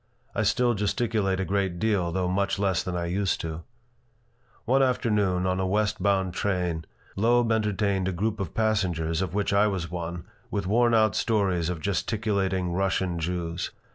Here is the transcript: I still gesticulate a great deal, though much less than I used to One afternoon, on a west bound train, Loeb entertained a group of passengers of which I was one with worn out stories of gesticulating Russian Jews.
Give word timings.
I 0.33 0.41
still 0.41 0.73
gesticulate 0.73 1.39
a 1.39 1.45
great 1.45 1.77
deal, 1.77 2.11
though 2.11 2.27
much 2.27 2.57
less 2.57 2.81
than 2.81 2.95
I 2.95 3.05
used 3.05 3.39
to 3.41 3.61
One 4.65 4.81
afternoon, 4.81 5.45
on 5.45 5.59
a 5.59 5.67
west 5.67 6.01
bound 6.01 6.33
train, 6.33 6.85
Loeb 7.15 7.51
entertained 7.51 8.07
a 8.07 8.11
group 8.11 8.39
of 8.39 8.55
passengers 8.55 9.21
of 9.21 9.35
which 9.35 9.53
I 9.53 9.67
was 9.67 9.91
one 9.91 10.25
with 10.49 10.65
worn 10.65 10.95
out 10.95 11.15
stories 11.15 11.69
of 11.69 11.81
gesticulating 11.81 12.71
Russian 12.71 13.19
Jews. 13.19 13.69